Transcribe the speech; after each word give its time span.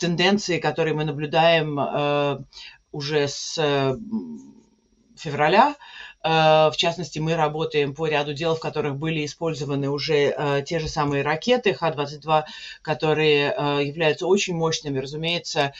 тенденции, 0.00 0.58
которые 0.58 0.94
мы 0.94 1.04
наблюдаем 1.04 2.44
уже 2.92 3.28
с 3.28 3.54
февраля, 5.16 5.74
Э, 5.74 5.74
в 6.22 6.74
частности, 6.76 7.18
мы 7.18 7.34
работаем 7.36 7.94
по 7.94 8.06
ряду 8.06 8.34
дел, 8.34 8.56
в 8.56 8.60
которых 8.60 8.96
были 8.96 9.24
использованы 9.24 9.88
уже 9.88 10.34
э, 10.36 10.62
те 10.66 10.80
же 10.80 10.88
самые 10.88 11.22
ракеты 11.22 11.74
Х-22, 11.74 12.44
которые 12.82 13.54
э, 13.56 13.84
являются 13.84 14.26
очень 14.26 14.54
мощными, 14.54 14.98
разумеется, 14.98 15.72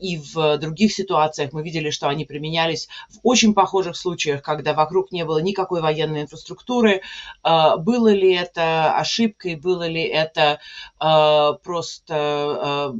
и 0.00 0.18
в 0.18 0.58
других 0.58 0.92
ситуациях 0.92 1.52
мы 1.52 1.62
видели, 1.62 1.90
что 1.90 2.08
они 2.08 2.24
применялись 2.24 2.88
в 3.08 3.18
очень 3.22 3.54
похожих 3.54 3.96
случаях, 3.96 4.42
когда 4.42 4.72
вокруг 4.74 5.12
не 5.12 5.24
было 5.24 5.38
никакой 5.38 5.80
военной 5.80 6.22
инфраструктуры. 6.22 7.02
Было 7.42 8.08
ли 8.08 8.32
это 8.34 8.96
ошибкой, 8.96 9.56
было 9.56 9.86
ли 9.86 10.02
это 10.02 10.60
просто 10.98 12.92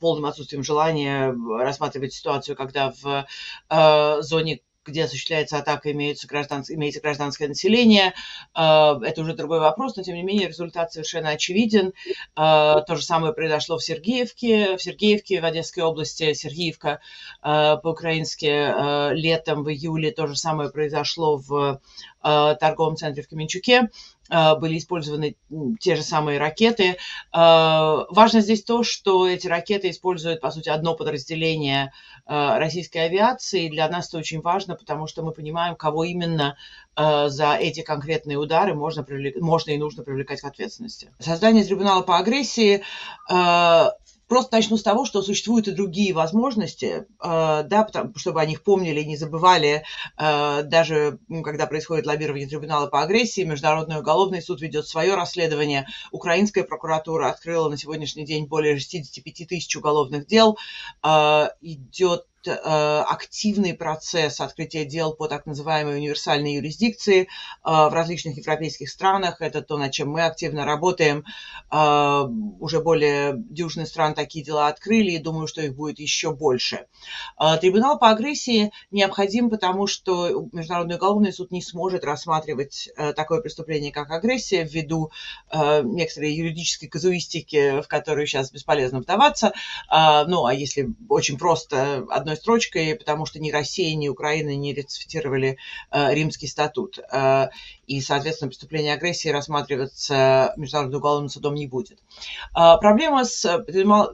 полным 0.00 0.26
отсутствием 0.26 0.64
желания 0.64 1.34
рассматривать 1.58 2.12
ситуацию, 2.12 2.56
когда 2.56 2.92
в 3.00 4.22
зоне 4.22 4.60
где 4.84 5.04
осуществляется 5.04 5.58
атака, 5.58 5.92
имеется, 5.92 6.26
граждан, 6.26 6.64
имеется 6.68 7.00
гражданское 7.00 7.48
население. 7.48 8.14
А, 8.54 8.98
это 9.02 9.22
уже 9.22 9.34
другой 9.34 9.60
вопрос, 9.60 9.96
но 9.96 10.02
тем 10.02 10.16
не 10.16 10.22
менее 10.22 10.48
результат 10.48 10.92
совершенно 10.92 11.30
очевиден. 11.30 11.92
А, 12.34 12.80
то 12.80 12.96
же 12.96 13.02
самое 13.02 13.32
произошло 13.32 13.78
в 13.78 13.84
Сергеевке, 13.84 14.76
в 14.76 14.82
Сергеевке, 14.82 15.40
в 15.40 15.44
Одесской 15.44 15.82
области, 15.82 16.32
Сергеевка 16.32 17.00
а, 17.40 17.76
по-украински 17.76 19.12
летом, 19.14 19.64
в 19.64 19.70
июле. 19.70 20.10
То 20.10 20.26
же 20.26 20.36
самое 20.36 20.70
произошло 20.70 21.36
в 21.36 21.80
торговом 22.22 22.96
центре 22.96 23.24
в 23.24 23.28
Каменчуке. 23.28 23.90
Э, 24.32 24.56
были 24.56 24.78
использованы 24.78 25.36
те 25.78 25.94
же 25.94 26.02
самые 26.02 26.38
ракеты. 26.38 26.96
Э, 27.34 28.04
важно 28.08 28.40
здесь 28.40 28.64
то, 28.64 28.82
что 28.82 29.28
эти 29.28 29.46
ракеты 29.46 29.90
используют, 29.90 30.40
по 30.40 30.50
сути, 30.50 30.70
одно 30.70 30.94
подразделение 30.94 31.92
э, 32.26 32.58
российской 32.58 33.04
авиации. 33.06 33.68
Для 33.68 33.88
нас 33.88 34.08
это 34.08 34.18
очень 34.18 34.40
важно, 34.40 34.74
потому 34.74 35.06
что 35.06 35.22
мы 35.22 35.32
понимаем, 35.32 35.76
кого 35.76 36.04
именно 36.04 36.56
за 36.94 37.54
эти 37.54 37.80
конкретные 37.80 38.36
удары 38.36 38.74
можно, 38.74 39.02
привлек... 39.02 39.40
можно 39.40 39.70
и 39.70 39.78
нужно 39.78 40.02
привлекать 40.02 40.42
к 40.42 40.44
ответственности. 40.44 41.10
Создание 41.20 41.64
трибунала 41.64 42.02
по 42.02 42.18
агрессии 42.18 42.82
Просто 44.32 44.56
начну 44.56 44.78
с 44.78 44.82
того, 44.82 45.04
что 45.04 45.20
существуют 45.20 45.68
и 45.68 45.72
другие 45.72 46.14
возможности, 46.14 47.04
э, 47.22 47.62
да, 47.66 47.86
чтобы 48.16 48.40
о 48.40 48.46
них 48.46 48.62
помнили 48.62 49.02
и 49.02 49.04
не 49.04 49.18
забывали, 49.18 49.84
э, 50.16 50.62
даже 50.62 51.18
когда 51.44 51.66
происходит 51.66 52.06
лоббирование 52.06 52.48
трибунала 52.48 52.86
по 52.86 53.02
агрессии, 53.02 53.42
Международный 53.42 53.98
уголовный 53.98 54.40
суд 54.40 54.62
ведет 54.62 54.86
свое 54.86 55.16
расследование, 55.16 55.86
Украинская 56.12 56.64
прокуратура 56.64 57.28
открыла 57.28 57.68
на 57.68 57.76
сегодняшний 57.76 58.24
день 58.24 58.46
более 58.46 58.78
65 58.78 59.46
тысяч 59.46 59.76
уголовных 59.76 60.26
дел, 60.26 60.56
э, 61.02 61.48
идет 61.60 62.24
активный 62.48 63.74
процесс 63.74 64.40
открытия 64.40 64.84
дел 64.84 65.14
по 65.14 65.28
так 65.28 65.46
называемой 65.46 65.96
универсальной 65.96 66.54
юрисдикции 66.54 67.22
э, 67.22 67.26
в 67.64 67.90
различных 67.92 68.36
европейских 68.36 68.88
странах. 68.90 69.40
Это 69.40 69.62
то, 69.62 69.78
над 69.78 69.92
чем 69.92 70.10
мы 70.10 70.22
активно 70.24 70.64
работаем. 70.64 71.24
Э, 71.70 72.24
уже 72.60 72.80
более 72.80 73.34
дюжины 73.36 73.86
стран 73.86 74.14
такие 74.14 74.44
дела 74.44 74.68
открыли, 74.68 75.12
и 75.12 75.18
думаю, 75.18 75.46
что 75.46 75.62
их 75.62 75.74
будет 75.74 75.98
еще 75.98 76.34
больше. 76.34 76.86
Трибунал 77.60 77.98
по 77.98 78.10
агрессии 78.10 78.72
необходим, 78.90 79.50
потому 79.50 79.86
что 79.86 80.48
Международный 80.52 80.96
уголовный 80.96 81.32
суд 81.32 81.50
не 81.50 81.62
сможет 81.62 82.04
рассматривать 82.04 82.90
такое 83.16 83.40
преступление, 83.40 83.92
как 83.92 84.10
агрессия, 84.10 84.64
ввиду 84.64 85.10
некоторой 85.52 86.32
юридической 86.32 86.88
казуистики, 86.88 87.80
в 87.80 87.88
которую 87.88 88.26
сейчас 88.26 88.50
бесполезно 88.50 89.00
вдаваться. 89.00 89.52
Ну, 89.90 90.46
а 90.46 90.54
если 90.54 90.94
очень 91.08 91.38
просто 91.38 92.06
одно 92.10 92.31
одной 92.32 92.36
строчкой, 92.36 92.94
потому 92.96 93.26
что 93.26 93.38
ни 93.38 93.50
Россия, 93.50 93.94
ни 93.94 94.08
Украина 94.08 94.54
не 94.56 94.74
ратифицировали 94.74 95.58
э, 95.90 96.14
Римский 96.14 96.46
статут. 96.46 96.98
Э, 97.12 97.48
и, 97.86 98.00
соответственно, 98.00 98.48
преступление 98.48 98.94
агрессии 98.94 99.28
рассматриваться 99.28 100.54
Международным 100.56 100.98
уголовным 100.98 101.28
судом 101.28 101.54
не 101.54 101.66
будет. 101.66 101.98
Э, 102.56 102.76
проблема 102.80 103.24
с 103.24 103.64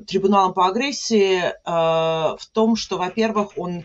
трибуналом 0.06 0.54
по 0.54 0.66
агрессии 0.66 1.38
в 1.64 2.46
том, 2.52 2.76
что, 2.76 2.98
во-первых, 2.98 3.56
он 3.56 3.84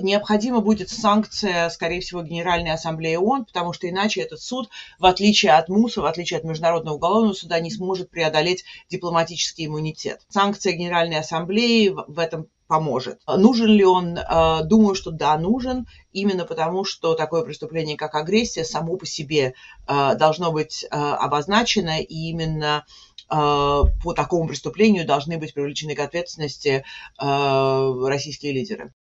необходима 0.00 0.60
будет 0.60 0.90
санкция, 0.90 1.70
скорее 1.70 2.00
всего, 2.00 2.22
Генеральной 2.22 2.72
Ассамблеи 2.72 3.16
ООН, 3.16 3.46
потому 3.46 3.72
что 3.72 3.88
иначе 3.88 4.20
этот 4.20 4.40
суд, 4.40 4.68
в 4.98 5.06
отличие 5.06 5.52
от 5.52 5.70
МУСа, 5.70 6.02
в 6.02 6.04
отличие 6.04 6.38
от 6.38 6.44
Международного 6.44 6.96
уголовного 6.96 7.32
суда, 7.32 7.58
не 7.58 7.70
сможет 7.70 8.10
преодолеть 8.10 8.64
дипломатический 8.90 9.66
иммунитет. 9.66 10.20
Санкция 10.28 10.74
Генеральной 10.74 11.20
Ассамблеи 11.20 11.88
в 11.88 12.18
этом 12.18 12.48
поможет. 12.72 13.20
Нужен 13.26 13.66
ли 13.68 13.84
он? 13.84 14.16
Э, 14.16 14.62
думаю, 14.64 14.94
что 14.94 15.10
да, 15.10 15.36
нужен, 15.36 15.86
именно 16.14 16.46
потому, 16.46 16.84
что 16.84 17.14
такое 17.14 17.42
преступление, 17.42 17.98
как 17.98 18.14
агрессия, 18.14 18.64
само 18.64 18.96
по 18.96 19.04
себе 19.04 19.52
э, 19.86 20.14
должно 20.16 20.52
быть 20.52 20.86
обозначено, 20.90 22.00
и 22.00 22.30
именно 22.30 22.84
по 23.28 24.12
такому 24.14 24.46
преступлению 24.46 25.06
должны 25.06 25.38
быть 25.38 25.54
привлечены 25.54 25.94
к 25.94 26.00
ответственности 26.00 26.84
российские 27.18 28.52
лидеры. 28.52 28.92